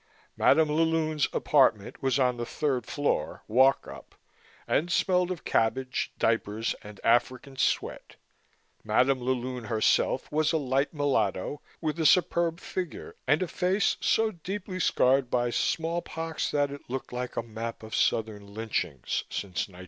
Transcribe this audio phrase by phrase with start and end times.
[0.35, 4.15] Madam la Lune's apartment was on the third floor, walk up,
[4.67, 8.15] and smelled of cabbage, diapers and African sweat.
[8.83, 13.97] Madam la Lune herself was a light mulatto with a superb figure and a face
[14.01, 19.67] so deeply scarred by smallpox that it looked like a map of Southern lynchings since
[19.69, 19.79] 1921.